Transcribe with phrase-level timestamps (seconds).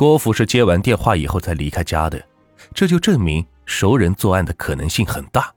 [0.00, 2.18] 郭福是接完电话以后才离开家的，
[2.72, 5.54] 这就证明熟人作案的可能性很大。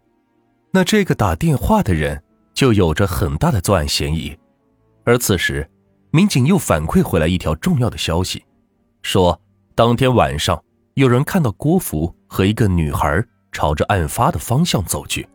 [0.69, 2.21] 那这个打电话的人
[2.53, 4.37] 就有着很大的作案嫌疑。
[5.05, 5.65] 而此时，
[6.11, 8.43] 民警又反馈回来一条重要的消息，
[9.01, 9.39] 说
[9.75, 10.61] 当天晚上
[10.95, 15.25] 有人看到郭福和一个女孩朝着案发的方向走去。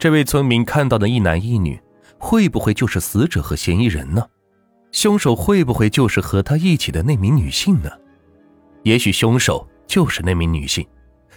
[0.00, 1.80] 这位村民看到的一男一女，
[2.18, 4.26] 会不会就是死者和嫌疑人呢？
[4.94, 7.90] 凶手会不会就是和他一起的那名女性呢？
[8.84, 10.86] 也许凶手就是那名女性，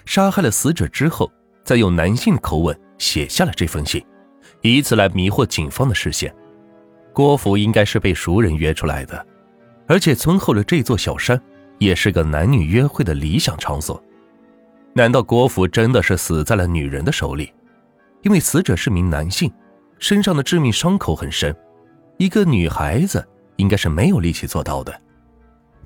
[0.05, 1.29] 杀害了死者之后，
[1.63, 4.05] 再用男性的口吻写下了这封信，
[4.61, 6.31] 以此来迷惑警方的视线。
[7.11, 9.25] 郭福应该是被熟人约出来的，
[9.87, 11.41] 而且村后的这座小山
[11.79, 14.01] 也是个男女约会的理想场所。
[14.93, 17.51] 难道郭福真的是死在了女人的手里？
[18.21, 19.51] 因为死者是名男性，
[19.97, 21.55] 身上的致命伤口很深，
[22.17, 23.27] 一个女孩子。
[23.57, 25.01] 应该是没有力气做到的，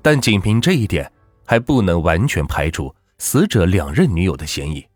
[0.00, 1.10] 但仅凭这一点
[1.44, 4.86] 还不能完全排除死者两任女友的嫌疑。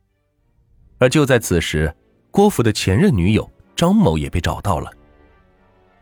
[0.98, 1.94] 而就在此时，
[2.30, 4.90] 郭福的前任女友张某也被找到了。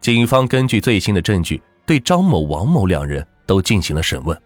[0.00, 4.36] 警方根据最新的证据，对张某、王某两人都进行了审问，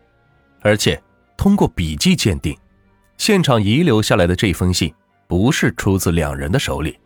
[0.60, 1.02] 而且
[1.36, 2.56] 通过笔迹鉴定，
[3.16, 4.94] 现场遗留下来的这封信
[5.26, 6.98] 不是出自两人的手里。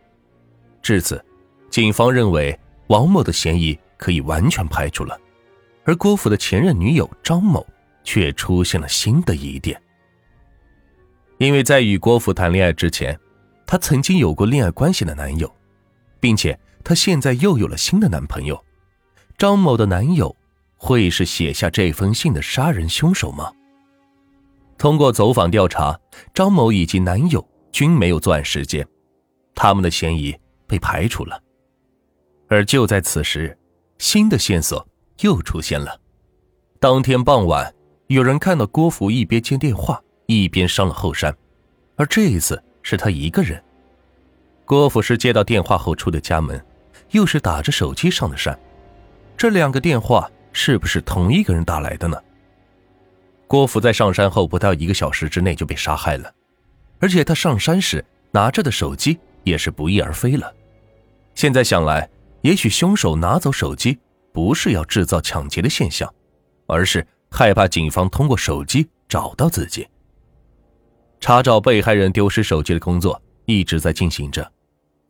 [0.82, 1.24] 至此，
[1.70, 2.58] 警方认为
[2.88, 3.78] 王某的嫌疑。
[4.02, 5.16] 可以完全排除了，
[5.84, 7.66] 而郭福的前任女友张某
[8.04, 9.80] 却出现了新的疑点。
[11.38, 13.18] 因为在与郭福谈恋爱之前，
[13.66, 15.52] 她曾经有过恋爱关系的男友，
[16.20, 18.64] 并且她现在又有了新的男朋友。
[19.36, 20.36] 张某的男友
[20.76, 23.52] 会是写下这封信的杀人凶手吗？
[24.78, 25.98] 通过走访调查，
[26.32, 28.86] 张某以及男友均没有作案时间，
[29.54, 30.36] 他们的嫌疑
[30.66, 31.42] 被排除了。
[32.48, 33.58] 而就在此时。
[33.98, 34.84] 新的线索
[35.20, 36.00] 又出现了。
[36.80, 37.72] 当天傍晚，
[38.08, 41.36] 有人看到郭福一边接电话一边上了后山，
[41.96, 43.62] 而这一次是他一个人。
[44.64, 46.64] 郭福是接到电话后出的家门，
[47.10, 48.58] 又是打着手机上的山。
[49.36, 52.20] 这两个电话是不是同一个人打来的呢？
[53.46, 56.32] 郭福在上山后不到一个小时之内就被杀害了，
[56.98, 60.52] 而且他上山时拿着的手机也是不翼而飞了。
[61.34, 62.08] 现在想来。
[62.42, 63.96] 也许凶手拿走手机
[64.32, 66.12] 不是要制造抢劫的现象，
[66.66, 69.86] 而是害怕警方通过手机找到自己。
[71.20, 74.52] 查找被害人丢失手机的工作一直在进行着。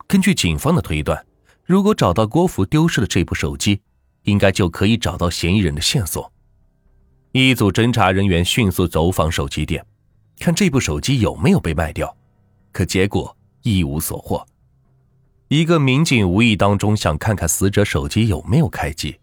[0.07, 1.25] 根据警方的推断，
[1.63, 3.81] 如果找到郭福丢失的这部手机，
[4.23, 6.31] 应该就可以找到嫌疑人的线索。
[7.31, 9.83] 一组侦查人员迅速走访手机店，
[10.39, 12.15] 看这部手机有没有被卖掉，
[12.71, 14.45] 可结果一无所获。
[15.53, 19.19] 一个民警无意当中想看看死者手机有没有开机，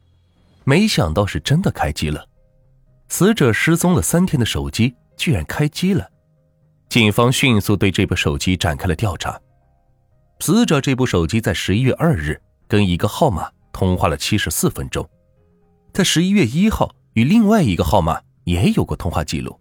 [0.63, 2.25] 没想到是真的开机了。
[3.09, 6.09] 死者失踪了三天的手机居然开机了，
[6.89, 9.41] 警方迅速对这部手机展开了调查。
[10.39, 15.05] 死者这部手机在十一月二日跟一个号码通话了七十四分钟，
[15.93, 19.59] 在十一月一号与另外一个号码也有过通话记录，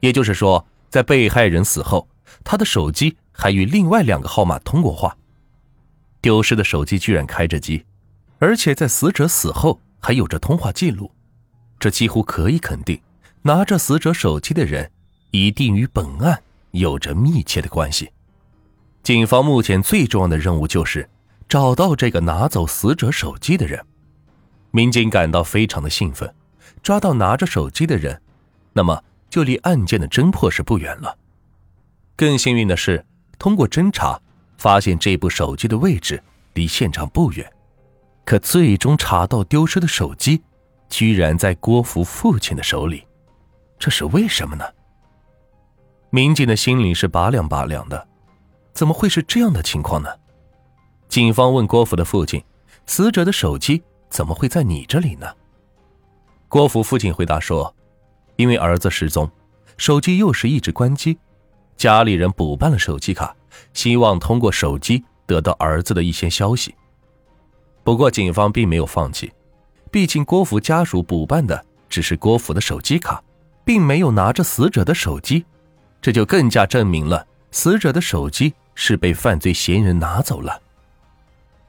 [0.00, 2.06] 也就是说，在被害人死后，
[2.44, 5.16] 他的手机还与另外两个号码通过话。
[6.26, 7.84] 丢失的手机居然开着机，
[8.40, 11.12] 而且在死者死后还有着通话记录，
[11.78, 13.00] 这几乎可以肯定，
[13.42, 14.90] 拿着死者手机的人
[15.30, 16.42] 一定与本案
[16.72, 18.10] 有着密切的关系。
[19.04, 21.08] 警方目前最重要的任务就是
[21.48, 23.86] 找到这个拿走死者手机的人。
[24.72, 26.34] 民警感到非常的兴奋，
[26.82, 28.20] 抓到拿着手机的人，
[28.72, 31.18] 那么就离案件的侦破是不远了。
[32.16, 33.06] 更幸运的是，
[33.38, 34.20] 通过侦查。
[34.66, 36.20] 发现这部手机的位置
[36.54, 37.48] 离现场不远，
[38.24, 40.42] 可最终查到丢失的手机，
[40.88, 43.06] 居然在郭福父亲的手里，
[43.78, 44.64] 这是为什么呢？
[46.10, 48.08] 民警的心里是拔凉拔凉的，
[48.72, 50.08] 怎么会是这样的情况呢？
[51.08, 52.42] 警方问郭福的父亲
[52.86, 55.28] ：“死者的手机怎么会在你这里呢？”
[56.50, 57.72] 郭福父亲回答说
[58.34, 59.30] ：“因为儿子失踪，
[59.76, 61.16] 手机又是一直关机，
[61.76, 63.32] 家里人补办了手机卡。”
[63.74, 66.74] 希望通过手机得到儿子的一些消息。
[67.82, 69.32] 不过，警方并没有放弃，
[69.90, 73.22] 毕竟郭福家属补办的只是郭福的手机卡，
[73.64, 75.44] 并没有拿着死者的手机，
[76.02, 80.60] 这就更加证明了死者的手机是被犯罪嫌疑人拿走了。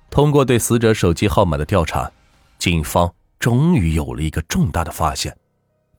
[0.09, 2.11] 通过对死者手机号码的调查，
[2.57, 5.37] 警方终于有了一个重大的发现：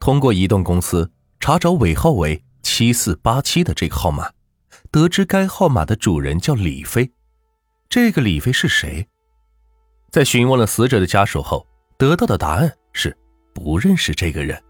[0.00, 1.08] 通过移动公司
[1.38, 4.28] 查找尾号为七四八七的这个号码。
[4.90, 7.10] 得知该号码的主人叫李飞，
[7.88, 9.06] 这个李飞是谁？
[10.10, 11.66] 在询问了死者的家属后，
[11.98, 13.14] 得到的答案是
[13.52, 14.60] 不认识这个人。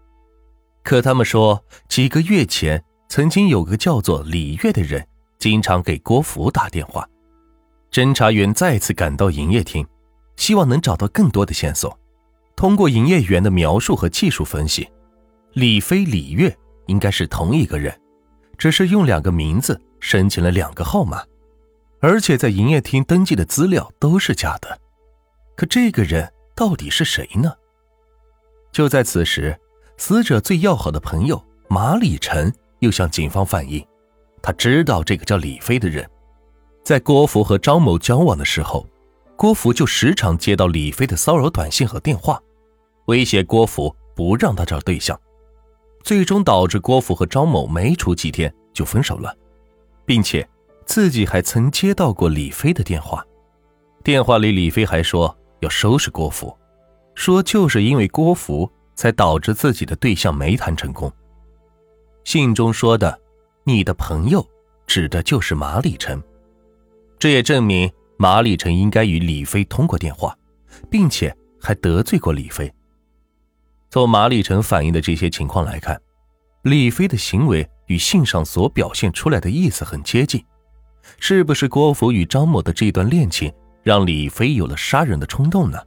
[0.83, 5.07] 可他们说，几个月前曾经有个叫做李月的人，
[5.37, 7.07] 经常给郭福打电话。
[7.89, 9.87] 侦查员再次赶到营业厅，
[10.35, 11.97] 希望能找到更多的线索。
[12.57, 14.89] 通过营业员的描述和技术分析，
[15.53, 16.53] 李飞、李月
[16.87, 17.97] 应该是同一个人，
[18.57, 21.23] 只是用两个名字申请了两个号码，
[21.99, 24.79] 而且在营业厅登记的资料都是假的。
[25.55, 27.53] 可这个人到底是谁呢？
[28.71, 29.59] 就在此时，
[29.97, 33.85] 死者最要好的朋友马礼臣又向警方反映，
[34.41, 36.09] 他知道这个叫李飞的人。
[36.83, 38.87] 在郭福和张某交往的时候，
[39.35, 42.41] 郭福就时常接到李飞的骚扰短信和电话，
[43.07, 45.19] 威胁郭福不让他找对象，
[46.03, 49.35] 最终导致郭福和张某没处几天就分手了，
[50.09, 50.43] 并且
[50.87, 53.23] 自己还曾接到过李飞的电话，
[54.03, 56.57] 电话里李飞还说要收拾郭福，
[57.13, 61.13] 说就是因为郭福才导致自己的对象没谈成功。
[62.23, 63.21] 信中说的
[63.63, 64.43] “你的朋友”
[64.87, 66.19] 指的就是马礼成。
[67.19, 70.35] 这也证明马礼成应该与李飞通过电话，
[70.89, 72.73] 并且还得罪过李飞。
[73.91, 76.01] 从马礼成反映的这些情况来看，
[76.63, 80.43] 李飞的行为与信上所表现出来的意思很接近。
[81.19, 83.51] 是不是郭福与张某的这段恋情
[83.83, 85.77] 让李飞有了杀人的冲动呢？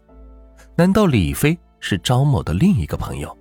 [0.76, 3.36] 难道李飞是张某的另一个朋友？